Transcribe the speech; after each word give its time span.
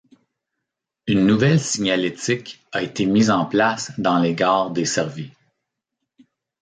Une 1.05 1.27
nouvelle 1.27 1.59
signalétique 1.59 2.65
a 2.71 2.81
été 2.81 3.05
mise 3.05 3.29
en 3.29 3.45
place 3.45 3.91
dans 3.99 4.17
les 4.17 4.33
gares 4.33 4.71
desservies. 4.71 5.31